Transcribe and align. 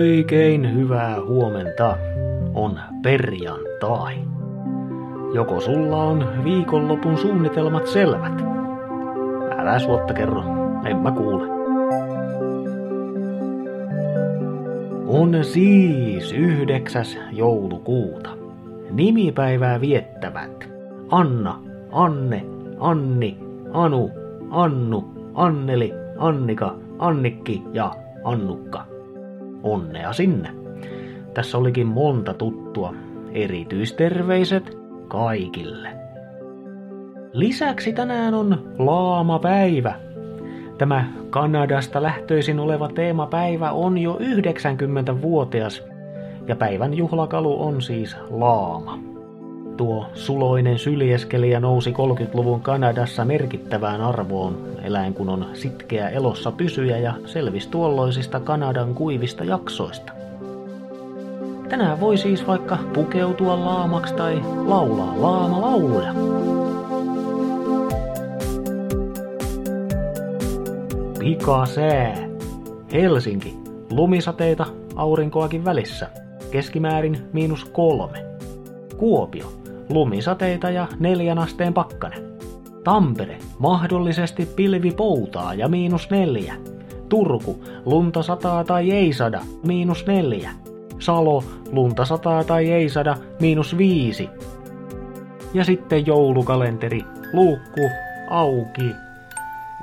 Oikein 0.00 0.74
hyvää 0.74 1.20
huomenta. 1.20 1.96
On 2.54 2.80
perjantai. 3.02 4.14
Joko 5.34 5.60
sulla 5.60 5.96
on 5.96 6.44
viikonlopun 6.44 7.18
suunnitelmat 7.18 7.86
selvät? 7.86 8.42
Älä 9.58 9.78
suotta 9.78 10.14
kerro, 10.14 10.42
en 10.84 10.96
mä 10.96 11.10
kuule. 11.12 11.48
On 15.06 15.44
siis 15.44 16.32
9. 16.32 17.04
joulukuuta. 17.32 18.30
Nimipäivää 18.90 19.80
viettävät 19.80 20.70
Anna, 21.10 21.60
Anne, 21.92 22.44
Anni, 22.78 23.38
Anu, 23.72 24.10
Annu, 24.50 25.04
Anneli, 25.34 25.92
Annika, 26.18 26.74
Annikki 26.98 27.62
ja 27.72 27.94
Annukka. 28.24 28.99
Onnea 29.62 30.12
sinne. 30.12 30.50
Tässä 31.34 31.58
olikin 31.58 31.86
monta 31.86 32.34
tuttua. 32.34 32.94
Erityisterveiset 33.32 34.78
kaikille. 35.08 35.88
Lisäksi 37.32 37.92
tänään 37.92 38.34
on 38.34 38.72
laamapäivä. 38.78 39.94
Tämä 40.78 41.04
Kanadasta 41.30 42.02
lähtöisin 42.02 42.60
oleva 42.60 42.88
teemapäivä 42.88 43.72
on 43.72 43.98
jo 43.98 44.18
90-vuotias 44.18 45.82
ja 46.46 46.56
päivän 46.56 46.94
juhlakalu 46.94 47.62
on 47.62 47.82
siis 47.82 48.16
laama. 48.30 48.98
Tuo 49.80 50.06
suloinen 50.14 50.78
syljeskelijä 50.78 51.60
nousi 51.60 51.90
30-luvun 51.90 52.60
Kanadassa 52.60 53.24
merkittävään 53.24 54.00
arvoon, 54.00 54.58
eläin 54.82 55.14
kun 55.14 55.28
on 55.28 55.46
sitkeä 55.52 56.08
elossa 56.08 56.52
pysyjä 56.52 56.98
ja 56.98 57.14
selvisi 57.26 57.68
tuolloisista 57.68 58.40
Kanadan 58.40 58.94
kuivista 58.94 59.44
jaksoista. 59.44 60.12
Tänään 61.68 62.00
voi 62.00 62.16
siis 62.16 62.46
vaikka 62.46 62.78
pukeutua 62.94 63.64
laamaksi 63.64 64.14
tai 64.14 64.42
laulaa 64.66 65.14
laamalauluja. 65.16 66.14
Pikasää. 71.18 72.16
Helsinki. 72.92 73.56
Lumisateita, 73.90 74.66
aurinkoakin 74.96 75.64
välissä. 75.64 76.10
Keskimäärin 76.50 77.18
miinus 77.32 77.64
kolme. 77.64 78.24
Kuopio. 78.96 79.59
Lumisateita 79.90 80.70
ja 80.70 80.86
neljän 80.98 81.38
asteen 81.38 81.74
pakkanen. 81.74 82.22
Tampere. 82.84 83.38
Mahdollisesti 83.58 84.46
pilvi 84.46 84.90
poutaa 84.90 85.54
ja 85.54 85.68
miinus 85.68 86.10
neljä. 86.10 86.54
Turku. 87.08 87.64
Lunta 87.84 88.22
sataa 88.22 88.64
tai 88.64 88.90
ei 88.90 89.12
sada, 89.12 89.40
miinus 89.66 90.06
neljä. 90.06 90.50
Salo. 90.98 91.44
Lunta 91.72 92.04
sataa 92.04 92.44
tai 92.44 92.70
ei 92.70 92.88
sada, 92.88 93.16
miinus 93.40 93.78
viisi. 93.78 94.28
Ja 95.54 95.64
sitten 95.64 96.06
joulukalenteri. 96.06 97.04
Luukku. 97.32 97.80
Auki. 98.30 98.94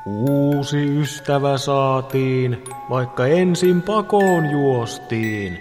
Uusi 0.05 0.99
ystävä 0.99 1.57
saatiin, 1.57 2.63
vaikka 2.89 3.27
ensin 3.27 3.81
pakoon 3.81 4.49
juostiin. 4.51 5.57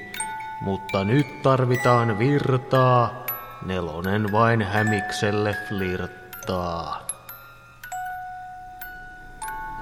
Mutta 0.61 1.05
nyt 1.05 1.27
tarvitaan 1.43 2.19
virtaa, 2.19 3.26
nelonen 3.67 4.33
vain 4.33 4.63
hämikselle 4.63 5.57
flirttaa. 5.69 7.07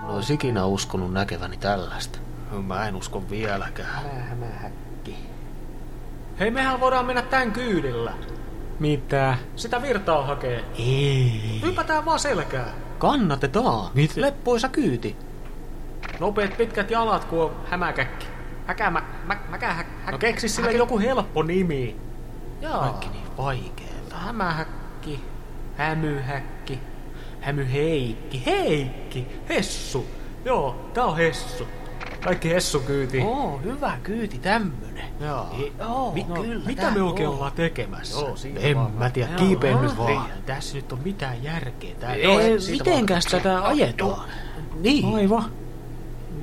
En 0.03 0.11
ois 0.11 0.31
ikinä 0.31 0.65
uskonut 0.65 1.13
näkeväni 1.13 1.57
tällaista. 1.57 2.19
Mä 2.67 2.89
en 2.89 2.97
usko 2.97 3.23
vieläkään. 3.31 4.05
Hämähäkki. 4.29 5.17
Hei, 6.41 6.51
mehän 6.51 6.81
voidaan 6.81 7.07
mennä 7.07 7.23
tän 7.23 7.53
kyydillä. 7.53 8.13
Mitä? 8.79 9.39
Sitä 9.57 9.83
virtaa 9.83 10.27
hakee. 10.27 10.65
Ei. 10.79 11.61
Hypätään 11.63 12.05
vaan 12.05 12.19
selkää. 12.19 12.67
Kannatetaan. 12.99 13.91
Mit? 13.95 14.17
Leppoisa 14.17 14.69
kyyti. 14.69 15.17
Nopeet 16.21 16.57
pitkät 16.57 16.91
jalat, 16.91 17.25
kun 17.25 17.43
on 17.43 17.57
hämäkäkki. 17.71 18.27
Häkä, 18.67 18.91
mä, 18.91 19.03
mä, 19.27 19.37
mäkä, 19.49 19.73
hä, 19.73 19.85
hä, 20.05 20.11
No 20.11 20.19
keksi 20.19 20.49
sille 20.49 20.69
häkä- 20.69 20.79
joku 20.79 20.99
helppo 20.99 21.43
nimi. 21.43 21.97
Jaa. 22.61 22.81
Kaikki 22.81 23.09
niin 23.09 23.24
vaikeeta. 23.39 24.17
Hämähäkki. 24.17 25.21
Hämyhäkki. 25.77 26.79
Hämyheikki. 27.41 28.43
Heikki. 28.47 29.27
Hessu. 29.49 30.07
Joo, 30.45 30.91
tää 30.95 31.05
on 31.05 31.17
Hessu. 31.17 31.67
Kaikki 32.25 32.51
Hessu 32.51 32.81
kyyti. 32.81 33.21
Oo, 33.21 33.61
hyvä 33.65 33.99
kyyti 34.03 34.39
tämmönen. 34.39 35.05
Jaa. 35.21 35.55
Ei, 35.59 35.73
oo, 35.89 36.13
Mi- 36.13 36.27
no, 36.29 36.43
kyllä. 36.43 36.67
mitä 36.67 36.91
me 36.91 37.03
oikein 37.03 37.29
ollaan 37.29 37.53
tekemässä? 37.53 38.21
Joo, 38.21 38.35
en 38.57 38.77
mä 38.99 39.11
tiedä, 39.11 39.29
Joo. 39.31 39.39
kiipeen 39.39 39.83
nyt 39.83 39.99
vaan. 39.99 40.11
Ei 40.13 40.19
tässä 40.47 40.77
nyt 40.77 40.93
on 40.93 40.99
mitään 41.05 41.43
järkeä. 41.43 41.95
Tää, 42.01 42.15
Ei, 42.15 42.61
siitä 42.61 42.85
mitenkäs 42.85 43.25
vaan- 43.33 43.43
tätä 43.43 43.67
ajetaan? 43.67 44.29
Niin. 44.81 45.15
Aivan. 45.15 45.45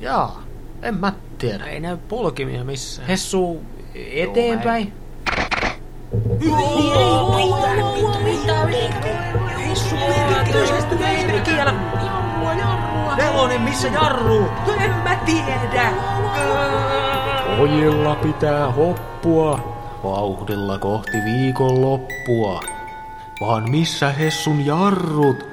Jaa, 0.00 0.42
en 0.82 0.94
mä 0.94 1.12
tiedä. 1.38 1.64
Ei 1.64 1.80
näy 1.80 1.96
polkimia 1.96 2.64
missään. 2.64 3.08
Hessu 3.08 3.62
eteenpäin. 3.94 4.92
Nelonen, 13.16 13.60
missä 13.60 13.88
jarru? 13.88 14.48
En 14.80 14.90
mä 14.90 15.16
tiedä. 15.26 15.92
Ojilla 17.58 18.14
pitää 18.14 18.70
hoppua, 18.70 19.74
vauhdilla 20.04 20.78
kohti 20.78 21.18
viikon 21.24 21.80
loppua. 21.80 22.60
Vaan 23.40 23.70
missä 23.70 24.10
Hessun 24.12 24.66
jarrut? 24.66 25.46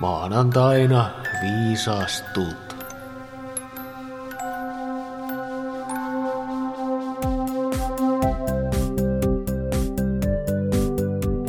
Maanantaina 0.00 1.10
viisastut. 1.42 2.71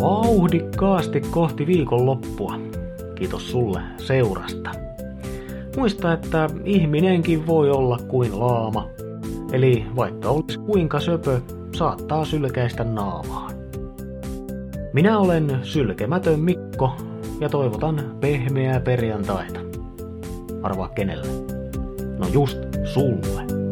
Vauhdikkaasti 0.04 1.22
kohti 1.22 1.68
viikon 1.68 2.06
loppua. 2.06 2.56
Kiitos 3.16 3.52
sulle 3.52 3.82
seurasta. 3.98 4.72
Muista, 5.78 6.14
että 6.14 6.50
ihminenkin 6.66 7.48
voi 7.48 7.70
olla 7.72 8.00
kuin 8.08 8.40
laama. 8.40 8.90
Eli 9.52 9.86
vaikka 9.96 10.30
olisi 10.30 10.60
kuinka 10.60 11.00
söpö, 11.00 11.42
saattaa 11.76 12.26
sylkäistä 12.26 12.84
naamaan. 12.84 13.54
Minä 14.94 15.20
olen 15.20 15.60
sylkemätön 15.62 16.40
Mikko 16.40 16.92
ja 17.40 17.50
toivotan 17.50 18.18
pehmeää 18.20 18.80
perjantaita. 18.80 19.60
Arvaa 20.64 20.90
kenelle? 20.90 21.28
No 22.18 22.28
just 22.34 22.58
sulle. 22.94 23.63